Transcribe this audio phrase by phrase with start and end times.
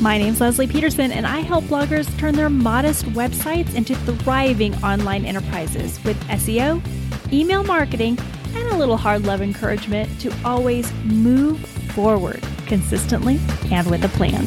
[0.00, 5.26] My name's Lesli Peterson, and I help bloggers turn their modest websites into thriving online
[5.26, 6.80] enterprises with SEO,
[7.30, 8.18] email marketing,
[8.54, 11.60] and a little hard love encouragement to always move
[11.92, 13.38] forward consistently
[13.70, 14.46] and with a plan.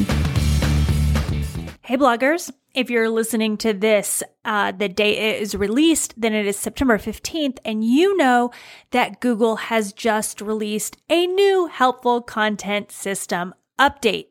[1.82, 2.50] Hey, bloggers.
[2.74, 6.98] If you're listening to this uh, the day it is released, then it is September
[6.98, 8.50] 15th, and you know
[8.90, 14.30] that Google has just released a new helpful content system update.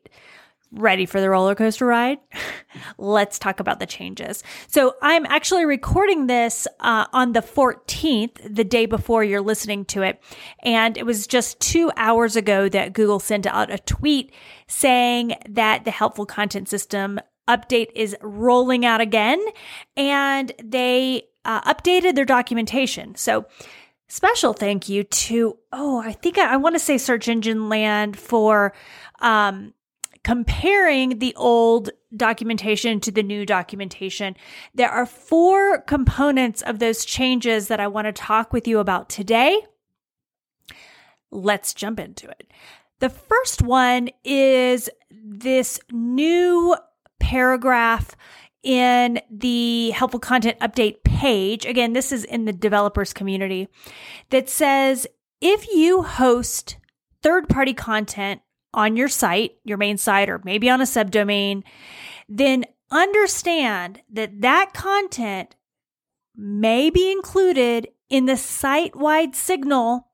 [0.76, 2.18] Ready for the roller coaster ride?
[2.98, 4.42] Let's talk about the changes.
[4.66, 10.02] So I'm actually recording this uh, on the 14th, the day before you're listening to
[10.02, 10.20] it.
[10.64, 14.32] And it was just two hours ago that Google sent out a tweet
[14.66, 19.40] saying that the helpful content system update is rolling out again
[19.96, 23.14] and they uh, updated their documentation.
[23.14, 23.46] So
[24.08, 28.18] special thank you to, oh, I think I, I want to say Search Engine Land
[28.18, 28.72] for,
[29.20, 29.72] um,
[30.24, 34.34] comparing the old documentation to the new documentation.
[34.74, 39.08] There are four components of those changes that I want to talk with you about
[39.08, 39.60] today.
[41.30, 42.50] Let's jump into it.
[43.00, 46.76] The first one is this new
[47.20, 48.16] paragraph
[48.62, 51.66] in the helpful content update page.
[51.66, 53.68] Again, this is in the developers community
[54.30, 55.06] that says
[55.40, 56.78] if you host
[57.22, 58.40] third party content
[58.74, 61.62] on your site, your main site, or maybe on a subdomain,
[62.28, 65.56] then understand that that content
[66.36, 70.08] may be included in the site wide signal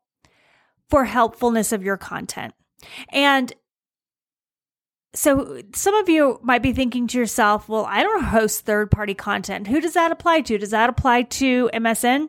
[0.89, 2.55] for helpfulness of your content.
[3.11, 3.53] And
[5.15, 9.15] so some of you might be thinking to yourself, well, I don't host third party
[9.15, 9.67] content.
[9.67, 10.59] Who does that apply to?
[10.59, 12.29] Does that apply to MSN?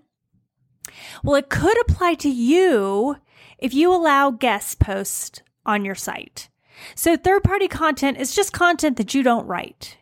[1.23, 3.17] Well, it could apply to you
[3.59, 6.49] if you allow guest posts on your site.
[6.95, 9.97] So third party content is just content that you don't write.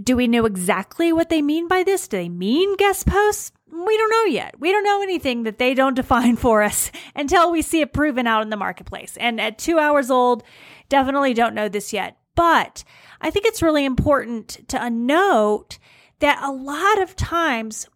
[0.00, 2.08] Do we know exactly what they mean by this?
[2.08, 3.52] Do they mean guest posts?
[3.70, 4.58] We don't know yet.
[4.58, 8.26] We don't know anything that they don't define for us until we see it proven
[8.26, 9.16] out in the marketplace.
[9.18, 10.42] And at two hours old,
[10.88, 12.16] definitely don't know this yet.
[12.34, 12.84] But
[13.20, 15.78] I think it's really important to note
[16.20, 17.86] that a lot of times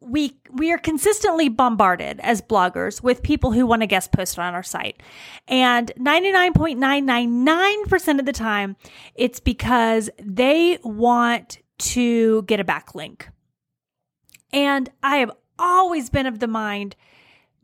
[0.00, 4.54] we we are consistently bombarded as bloggers with people who want to guest post on
[4.54, 5.02] our site.
[5.48, 8.76] And 99.999% of the time
[9.14, 13.22] it's because they want to get a backlink.
[14.52, 16.94] And I have always been of the mind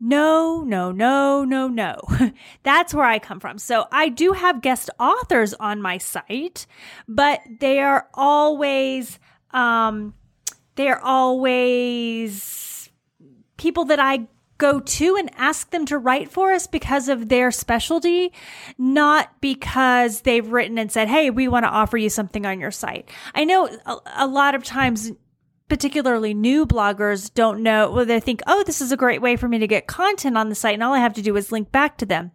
[0.05, 1.95] no, no, no, no, no.
[2.63, 3.57] That's where I come from.
[3.57, 6.67] So I do have guest authors on my site,
[7.07, 9.17] but they are always
[9.51, 10.13] um
[10.75, 12.89] they're always
[13.57, 17.51] people that I go to and ask them to write for us because of their
[17.51, 18.31] specialty,
[18.77, 22.71] not because they've written and said, Hey, we want to offer you something on your
[22.71, 23.09] site.
[23.35, 25.11] I know a, a lot of times,
[25.67, 29.47] particularly new bloggers don't know, well, they think, Oh, this is a great way for
[29.47, 30.75] me to get content on the site.
[30.75, 32.31] And all I have to do is link back to them.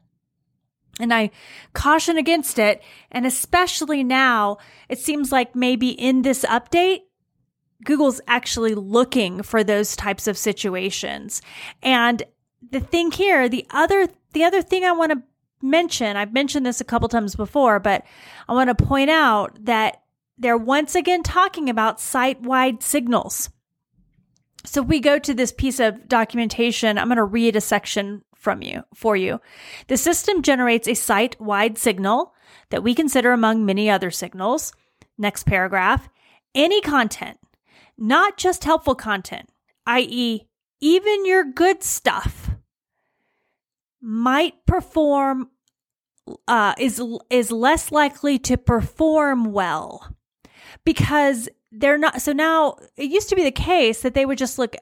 [1.01, 1.31] And I
[1.73, 2.83] caution against it.
[3.11, 7.03] And especially now, it seems like maybe in this update,
[7.85, 11.43] Google's actually looking for those types of situations.
[11.83, 12.23] And
[12.71, 15.23] the thing here, the other the other thing I want to
[15.63, 18.05] mention, I've mentioned this a couple times before, but
[18.49, 20.03] I want to point out that
[20.37, 23.51] they're once again talking about site-wide signals.
[24.65, 26.99] So we go to this piece of documentation.
[26.99, 29.41] I'm going to read a section from you for you.
[29.89, 32.35] The system generates a site-wide signal
[32.71, 34.73] that we consider among many other signals.
[35.17, 36.09] Next paragraph.
[36.55, 37.39] Any content
[37.99, 39.51] not just helpful content,
[39.87, 40.47] i.e.,
[40.81, 42.51] even your good stuff
[44.01, 45.51] might perform
[46.47, 50.15] uh, is is less likely to perform well
[50.85, 54.59] because they're not so now it used to be the case that they would just
[54.59, 54.77] look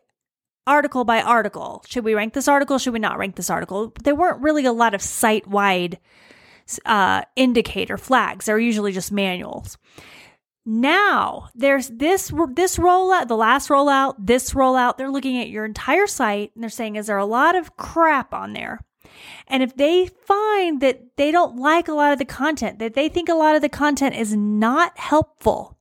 [0.67, 1.85] article by article.
[1.87, 2.79] Should we rank this article?
[2.79, 3.93] Should we not rank this article?
[4.03, 5.99] There weren't really a lot of site wide
[6.85, 8.47] uh, indicator flags.
[8.47, 9.79] They're usually just manuals
[10.67, 14.99] now there's this this rollout, the last rollout, this rollout.
[14.99, 18.35] They're looking at your entire site and they're saying, is there a lot of crap
[18.35, 18.81] on there?
[19.47, 23.09] And if they find that they don't like a lot of the content, that they
[23.09, 25.79] think a lot of the content is not helpful,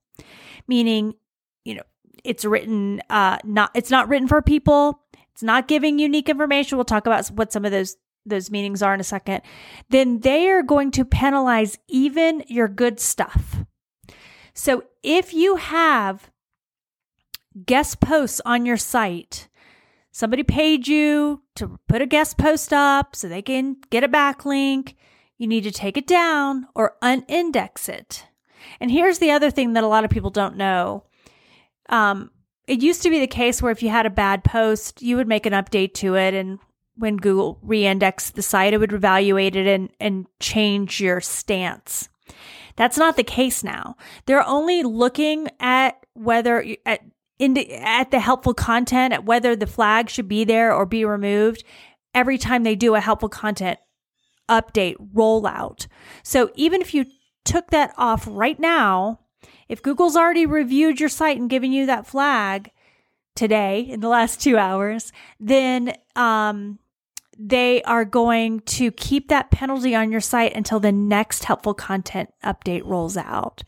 [0.67, 1.15] meaning,
[1.63, 1.83] you know,
[2.23, 5.01] it's written uh not it's not written for people,
[5.33, 6.77] it's not giving unique information.
[6.77, 9.41] We'll talk about what some of those those meanings are in a second.
[9.89, 13.65] Then they are going to penalize even your good stuff.
[14.55, 16.31] So if you have
[17.65, 19.49] guest posts on your site,
[20.11, 24.95] somebody paid you to put a guest post up so they can get a backlink,
[25.37, 28.25] you need to take it down or unindex it.
[28.79, 31.03] And here's the other thing that a lot of people don't know.
[31.89, 32.31] Um,
[32.65, 35.27] it used to be the case where if you had a bad post, you would
[35.27, 36.33] make an update to it.
[36.33, 36.59] And
[36.95, 42.07] when Google reindexed the site, it would evaluate it and, and change your stance.
[42.75, 43.95] That's not the case now.
[44.25, 47.01] They're only looking at whether at
[47.39, 51.63] at the helpful content, at whether the flag should be there or be removed
[52.13, 53.77] every time they do a helpful content
[54.49, 55.87] update rollout.
[56.23, 57.05] So even if you
[57.43, 59.19] took that off right now,
[59.67, 62.71] if Google's already reviewed your site and given you that flag
[63.35, 66.79] today in the last two hours, then um,
[67.37, 72.33] they are going to keep that penalty on your site until the next helpful content
[72.43, 73.63] update rolls out.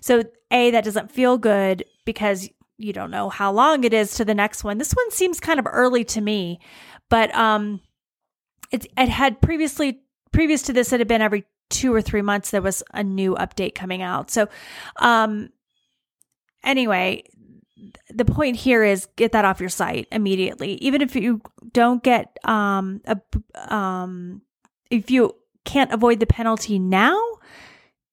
[0.00, 2.48] So, A, that doesn't feel good because
[2.78, 4.78] you don't know how long it is to the next one.
[4.78, 6.58] This one seems kind of early to me,
[7.08, 7.80] but um,
[8.70, 10.00] it, it had previously,
[10.32, 13.34] previous to this, it had been every two or three months there was a new
[13.34, 14.30] update coming out.
[14.30, 14.48] So,
[14.98, 15.50] um,
[16.64, 17.24] anyway,
[18.10, 20.74] the point here is get that off your site immediately.
[20.74, 21.40] Even if you
[21.72, 23.18] don't get um a
[23.74, 24.42] um
[24.90, 25.34] if you
[25.64, 27.18] can't avoid the penalty now,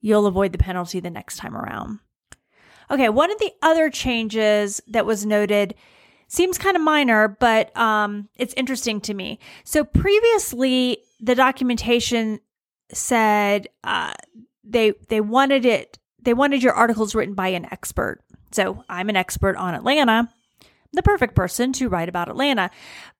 [0.02, 2.00] you'll avoid the penalty the next time around.
[2.92, 5.76] Okay, one of the other changes that was noted
[6.28, 9.40] seems kind of minor, but um, it's interesting to me.
[9.64, 12.40] So previously, the documentation
[12.92, 14.14] said uh,
[14.64, 18.22] they they wanted it they wanted your articles written by an expert.
[18.52, 20.30] So I'm an expert on Atlanta,
[20.94, 22.72] the perfect person to write about Atlanta.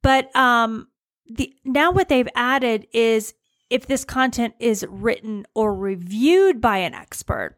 [0.02, 0.88] But um,
[1.30, 3.34] the now what they've added is
[3.70, 7.56] if this content is written or reviewed by an expert.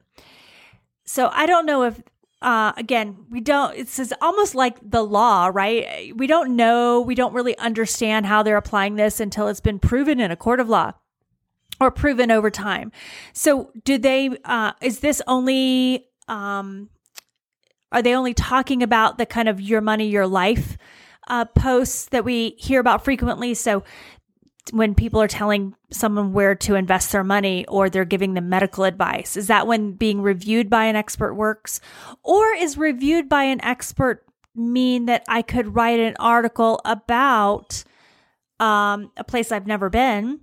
[1.06, 2.02] So I don't know if
[2.42, 6.12] uh, again, we don't, it's almost like the law, right?
[6.18, 10.20] We don't know, we don't really understand how they're applying this until it's been proven
[10.20, 10.94] in a court of law
[11.80, 12.92] or proven over time.
[13.34, 16.90] So, do they, uh, is this only, um,
[17.92, 20.78] are they only talking about the kind of your money, your life
[21.28, 23.54] uh, posts that we hear about frequently?
[23.54, 23.84] So,
[24.72, 28.84] when people are telling someone where to invest their money or they're giving them medical
[28.84, 29.36] advice?
[29.36, 31.82] Is that when being reviewed by an expert works?
[32.24, 34.24] Or is reviewed by an expert
[34.56, 37.84] mean that I could write an article about
[38.60, 40.42] um, a place I've never been?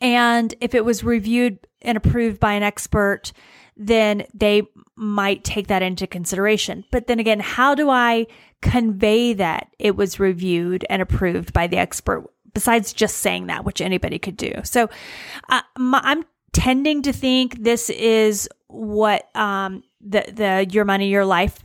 [0.00, 3.32] And if it was reviewed and approved by an expert,
[3.80, 4.62] then they
[4.94, 6.84] might take that into consideration.
[6.90, 8.26] But then again, how do I
[8.60, 13.80] convey that it was reviewed and approved by the expert besides just saying that, which
[13.80, 14.52] anybody could do?
[14.64, 14.90] So
[15.48, 21.24] uh, my, I'm tending to think this is what um, the the your money your
[21.24, 21.62] life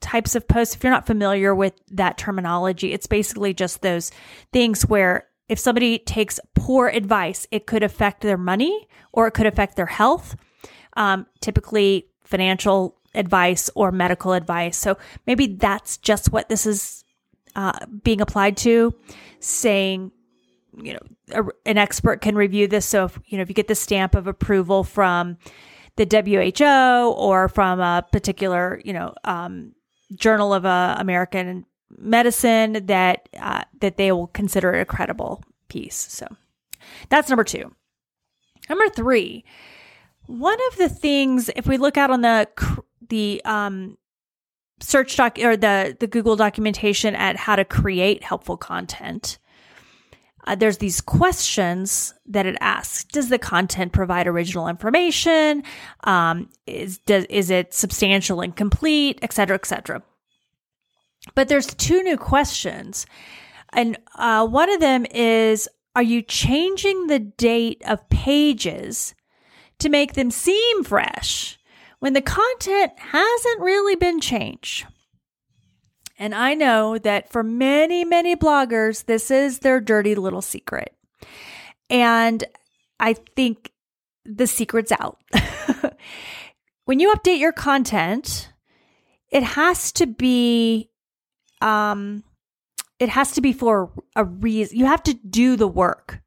[0.00, 0.74] types of posts.
[0.74, 4.10] If you're not familiar with that terminology, it's basically just those
[4.52, 9.46] things where if somebody takes poor advice, it could affect their money or it could
[9.46, 10.34] affect their health
[10.96, 14.76] um, typically financial advice or medical advice.
[14.76, 14.96] So
[15.26, 17.04] maybe that's just what this is
[17.54, 18.94] uh, being applied to,
[19.40, 20.10] saying,
[20.76, 21.00] you know,
[21.32, 22.86] a, an expert can review this.
[22.86, 25.38] So if, you know, if you get the stamp of approval from
[25.96, 29.72] the WHO or from a particular, you know, um,
[30.14, 31.64] Journal of uh, American
[31.96, 35.96] Medicine, that uh, that they will consider it a credible piece.
[35.96, 36.26] So
[37.08, 37.74] that's number two.
[38.68, 39.44] Number three
[40.26, 42.48] one of the things, if we look out on the
[43.08, 43.98] the um,
[44.80, 49.38] search doc or the the Google documentation at how to create helpful content,
[50.46, 55.62] uh, there's these questions that it asks: Does the content provide original information?
[56.04, 60.02] Um, is does is it substantial and complete, et cetera, et cetera?
[61.34, 63.06] But there's two new questions,
[63.72, 69.14] and uh, one of them is: Are you changing the date of pages?
[69.78, 71.58] To make them seem fresh
[72.00, 74.86] when the content hasn't really been changed.
[76.18, 80.94] And I know that for many, many bloggers, this is their dirty little secret.
[81.90, 82.44] And
[83.00, 83.72] I think
[84.24, 85.18] the secret's out.
[86.84, 88.52] when you update your content,
[89.30, 90.90] it has to be
[91.60, 92.22] um
[93.00, 94.78] it has to be for a reason.
[94.78, 96.20] You have to do the work.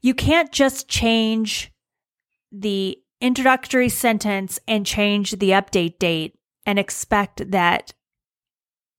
[0.00, 1.72] You can't just change
[2.54, 7.92] the introductory sentence and change the update date and expect that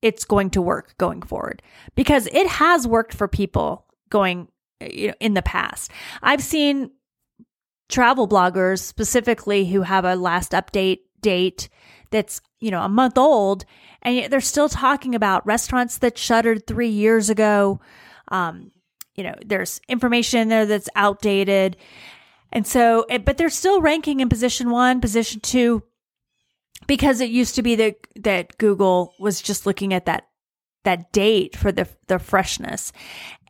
[0.01, 1.61] it's going to work going forward
[1.95, 4.47] because it has worked for people going
[4.81, 5.91] you know in the past.
[6.21, 6.91] I've seen
[7.89, 11.69] travel bloggers specifically who have a last update date
[12.11, 13.65] that's, you know, a month old
[14.01, 17.79] and yet they're still talking about restaurants that shuttered 3 years ago.
[18.27, 18.71] Um,
[19.15, 21.77] you know, there's information there that's outdated
[22.55, 25.83] And so, but they're still ranking in position one, position two,
[26.87, 30.27] because it used to be that, that Google was just looking at that
[30.85, 32.93] that date for the the freshness.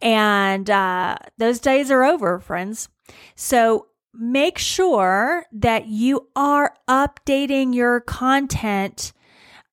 [0.02, 2.90] And uh, those days are over, friends.
[3.36, 9.14] So make sure that you are updating your content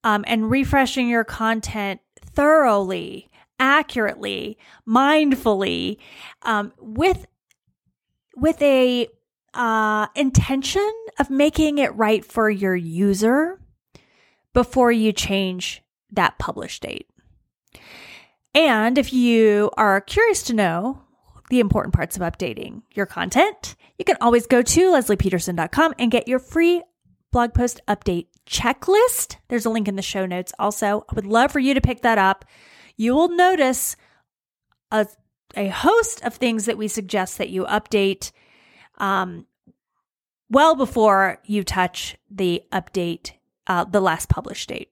[0.04, 5.98] um, and refreshing your content thoroughly, accurately, mindfully,
[6.42, 7.26] um, with
[8.36, 9.08] with a
[9.54, 13.60] uh, intention of making it right for your user
[14.52, 17.08] before you change that publish date.
[18.54, 21.02] And if you are curious to know
[21.48, 26.28] the important parts of updating your content, you can always go to leslipeterson.com and get
[26.28, 26.82] your free
[27.30, 29.36] blog post update checklist.
[29.48, 31.04] There's a link in the show notes also.
[31.08, 32.44] I would love for you to pick that up.
[32.96, 33.96] You will notice
[34.90, 35.06] a,
[35.56, 38.32] a host of things that we suggest that you update
[38.98, 39.46] um,
[40.50, 43.32] well before you touch the update,
[43.66, 44.90] uh, the last published date.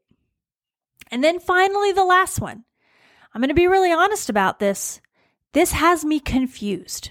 [1.11, 2.65] And then finally, the last one
[3.33, 5.01] I'm going to be really honest about this.
[5.53, 7.11] This has me confused.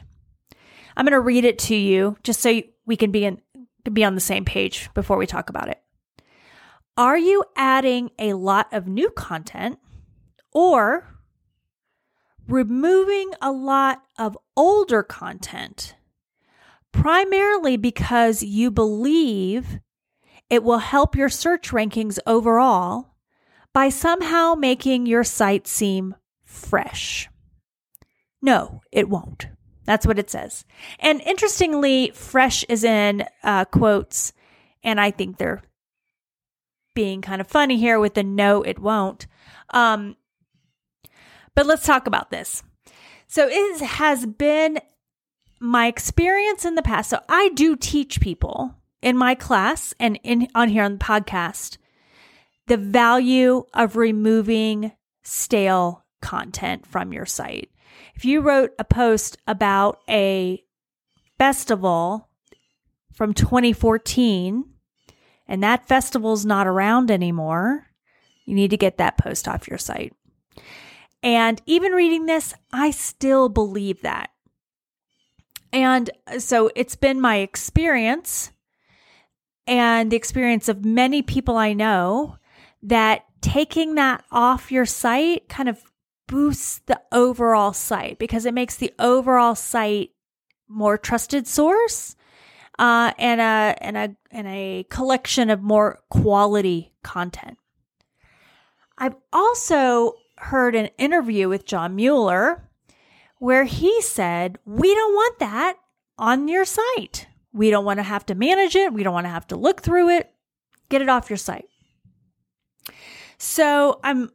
[0.96, 3.42] I'm going to read it to you just so we can be in
[3.94, 5.82] be on the same page before we talk about it.
[6.98, 9.80] Are you adding a lot of new content
[10.52, 11.08] or
[12.48, 15.96] removing a lot of older content
[16.92, 19.80] primarily because you believe
[20.50, 23.16] it will help your search rankings overall
[23.74, 27.30] by somehow making your site seem fresh.
[28.42, 29.48] No, it won't.
[29.86, 30.66] That's what it says.
[31.00, 34.34] And interestingly, fresh is in uh, quotes,
[34.84, 35.64] and I think they're
[36.96, 39.28] being kind of funny here with the no, it won't.
[39.72, 40.16] Um,
[41.56, 42.64] but let's talk about this.
[43.28, 44.80] So it has been
[45.60, 47.10] my experience in the past.
[47.10, 51.78] So I do teach people in my class and in on here on the podcast
[52.68, 54.92] the value of removing
[55.24, 57.72] stale content from your site.
[58.16, 60.64] If you wrote a post about a
[61.38, 62.30] festival
[63.12, 64.66] from 2014
[65.48, 67.88] and that festival's not around anymore,
[68.46, 70.14] you need to get that post off your site.
[71.24, 74.30] And even reading this, I still believe that.
[75.72, 78.52] And so it's been my experience
[79.68, 82.38] and the experience of many people I know
[82.82, 85.84] that taking that off your site kind of
[86.28, 90.12] boosts the overall site because it makes the overall site
[90.68, 92.16] more trusted source
[92.78, 97.58] uh, and a and a and a collection of more quality content.
[98.98, 102.69] I've also heard an interview with John Mueller
[103.40, 105.78] where he said, "We don't want that
[106.18, 107.28] on your site.
[107.52, 108.94] We don't want to have to manage it.
[108.94, 110.32] We don't want to have to look through it.
[110.90, 111.68] Get it off your site."
[113.38, 114.32] So I'm,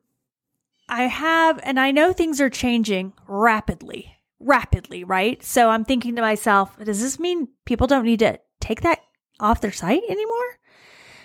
[0.88, 5.42] I have, and I know things are changing rapidly, rapidly, right?
[5.42, 9.00] So I'm thinking to myself, does this mean people don't need to take that
[9.38, 10.58] off their site anymore?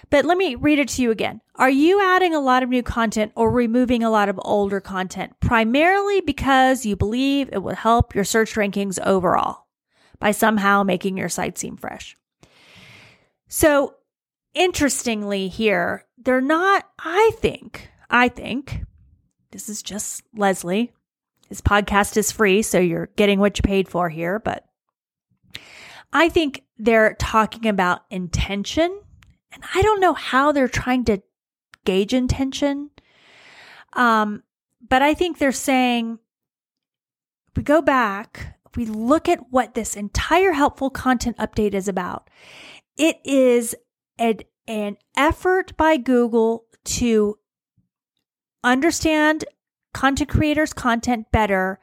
[0.10, 1.42] But let me read it to you again.
[1.56, 5.39] Are you adding a lot of new content or removing a lot of older content
[5.39, 9.68] primarily because you believe it will help your search rankings overall
[10.20, 12.16] by somehow making your site seem fresh?
[13.48, 13.96] So
[14.54, 18.84] interestingly here, they're not, I think, I think,
[19.51, 20.89] this is just Lesli.
[21.48, 24.66] His podcast is free, so you're getting what you paid for here, but
[26.13, 29.01] I think they're talking about intention.
[29.51, 31.22] And I don't know how they're trying to
[31.86, 32.91] gauge intention.
[33.94, 34.44] Um,
[34.88, 36.20] but I think they're saying
[37.48, 41.88] if we go back, if we look at what this entire helpful content update is
[41.88, 42.29] about,
[42.98, 43.75] it is
[44.20, 47.39] an, an effort by Google to
[48.63, 49.46] understand
[49.94, 51.79] content creators' content better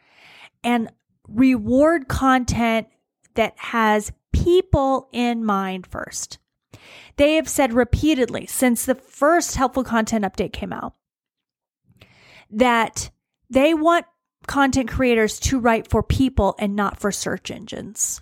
[0.63, 0.91] and
[1.29, 2.87] reward content
[3.35, 6.39] that has people in mind first.
[7.17, 10.95] They have said repeatedly since the first helpful content update came out
[12.51, 13.11] that
[13.51, 14.07] they want
[14.47, 18.21] content creators to write for people and not for search engines.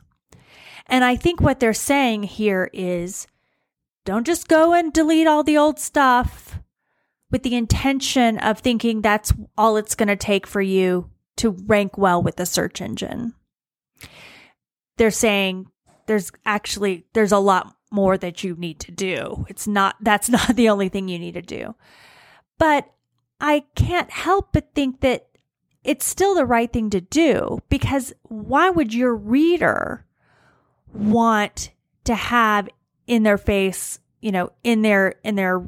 [0.86, 3.26] And I think what they're saying here is
[4.04, 6.58] don't just go and delete all the old stuff
[7.30, 11.98] with the intention of thinking that's all it's going to take for you to rank
[11.98, 13.34] well with the search engine.
[14.98, 15.66] They're saying
[16.06, 19.46] there's actually there's a lot more that you need to do.
[19.48, 21.74] It's not that's not the only thing you need to do.
[22.58, 22.90] But
[23.40, 25.28] I can't help but think that
[25.82, 30.04] it's still the right thing to do because why would your reader
[30.94, 31.70] want
[32.04, 32.68] to have
[33.06, 35.64] in their face, you know, in their in their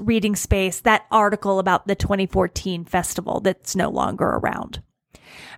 [0.00, 4.82] reading space that article about the 2014 festival that's no longer around.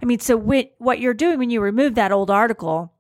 [0.03, 2.93] I mean, so what you're doing when you remove that old article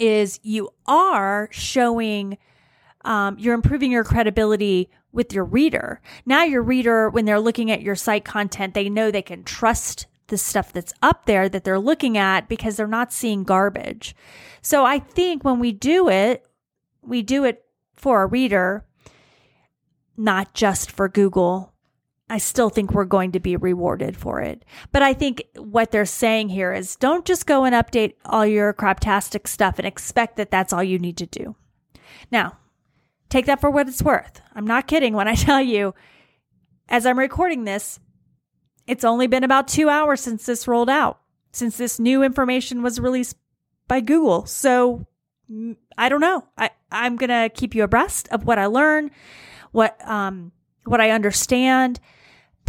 [0.00, 2.38] is you are showing
[3.02, 6.00] um, you're improving your credibility with your reader.
[6.26, 10.06] Now, your reader, when they're looking at your site content, they know they can trust
[10.28, 14.14] the stuff that's up there that they're looking at because they're not seeing garbage.
[14.62, 16.46] So I think when we do it,
[17.02, 17.64] we do it
[17.96, 18.84] for a reader,
[20.16, 21.69] not just for Google.
[22.30, 24.64] I still think we're going to be rewarded for it.
[24.92, 28.72] But I think what they're saying here is don't just go and update all your
[28.72, 31.56] craptastic stuff and expect that that's all you need to do.
[32.30, 32.56] Now,
[33.30, 34.40] take that for what it's worth.
[34.54, 35.92] I'm not kidding when I tell you,
[36.88, 37.98] as I'm recording this,
[38.86, 41.20] it's only been about two hours since this rolled out,
[41.50, 43.36] since this new information was released
[43.88, 44.46] by Google.
[44.46, 45.04] So
[45.50, 46.44] mm, I don't know.
[46.56, 49.10] I, I'm going to keep you abreast of what I learn,
[49.72, 50.52] what, um,
[50.84, 51.98] what I understand,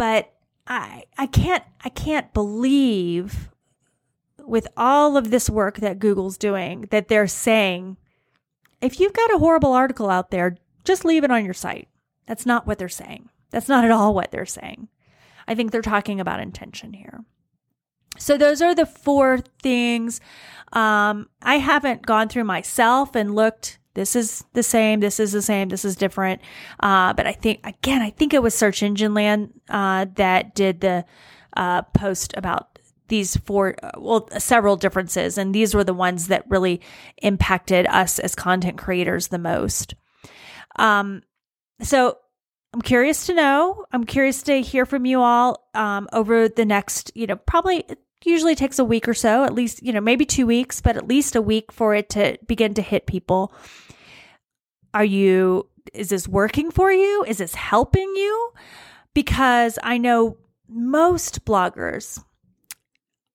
[0.02, 0.34] but
[0.66, 3.52] I, I can't, I can't believe
[4.40, 7.98] with all of this work that Google's doing that they're saying
[8.82, 11.88] if you've got a horrible article out there, just leave it on your site.
[12.26, 13.30] That's not what they're saying.
[13.52, 14.88] That's not at all what they're saying.
[15.48, 17.24] I think they're talking about intention here.
[18.18, 20.20] So those are the four things.
[20.74, 23.78] Um, I haven't gone through myself and looked.
[23.94, 25.00] This is the same.
[25.00, 25.70] This is the same.
[25.70, 26.42] This is different.
[26.80, 30.82] Uh, but I think again, I think it was Search Engine Land uh, that did
[30.82, 31.06] the
[31.58, 32.80] uh, post about
[33.10, 35.38] these four, well, several differences.
[35.38, 36.80] And these were the ones that really
[37.22, 39.96] impacted us as content creators the most.
[40.78, 41.22] Um,
[41.82, 42.18] so
[42.74, 43.86] I'm curious to know.
[43.92, 47.84] I'm curious to hear from you all um, over the next, you know, probably
[48.30, 51.08] usually takes a week or so, at least, you know, maybe two weeks, but at
[51.08, 53.54] least a week for it to begin to hit people.
[54.94, 57.24] Are you, is this working for you?
[57.28, 58.52] Is this helping you?
[59.14, 62.24] Because I know most bloggers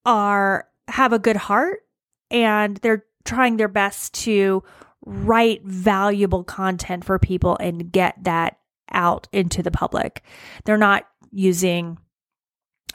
[0.05, 1.81] are have a good heart
[2.31, 4.63] and they're trying their best to
[5.05, 8.59] write valuable content for people and get that
[8.93, 10.23] out into the public.
[10.65, 11.99] They're not using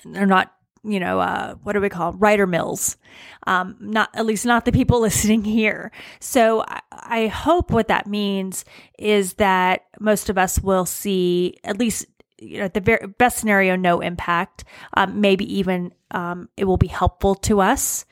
[0.04, 0.52] they're not
[0.84, 2.98] you know, uh, what do we call writer mills?
[3.46, 5.92] Um, not at least not the people listening here.
[6.20, 8.66] So I, I hope what that means
[8.98, 12.06] is that most of us will see at least
[12.40, 14.64] you know, the very best scenario, no impact.
[14.96, 18.06] Um, maybe even um, it will be helpful to us.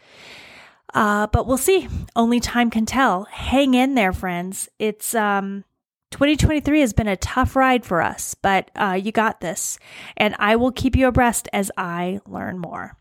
[0.93, 1.87] Uh, but we'll see.
[2.15, 3.25] Only time can tell.
[3.25, 4.69] Hang in there, friends.
[4.79, 5.63] It's um,
[6.11, 9.77] 2023 has been a tough ride for us, but uh, you got this.
[10.17, 12.97] And I will keep you abreast as I learn more.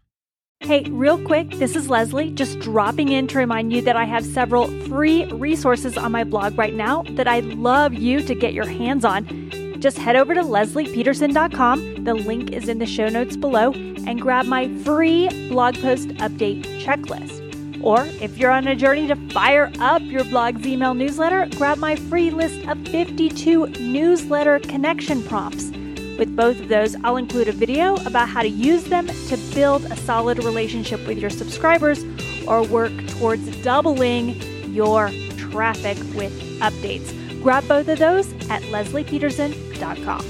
[0.60, 4.26] Hey, real quick, this is Lesli, just dropping in to remind you that I have
[4.26, 8.66] several free resources on my blog right now that I'd love you to get your
[8.66, 9.78] hands on.
[9.78, 12.04] Just head over to leslipeterson.com.
[12.04, 16.64] The link is in the show notes below and grab my free blog post update
[16.82, 17.47] checklist.
[17.82, 21.96] Or if you're on a journey to fire up your blog's email newsletter, grab my
[21.96, 25.70] free list of 52 newsletter connection prompts.
[26.18, 29.84] With both of those, I'll include a video about how to use them to build
[29.84, 32.04] a solid relationship with your subscribers
[32.46, 34.30] or work towards doubling
[34.74, 37.14] your traffic with updates.
[37.42, 40.28] Grab both of those at leslipeterson.com.